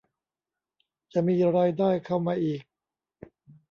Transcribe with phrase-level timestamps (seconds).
[1.13, 2.61] จะมีรายได้เข้ามาอีก